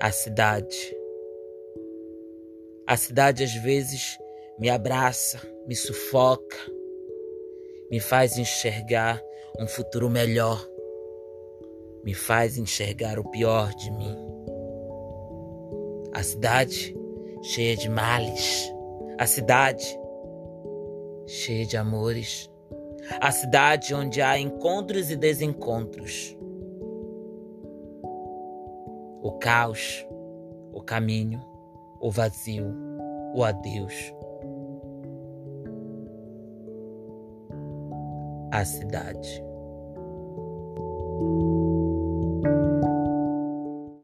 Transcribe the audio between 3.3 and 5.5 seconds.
às vezes me abraça,